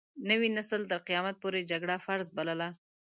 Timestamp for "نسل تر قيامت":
0.57-1.35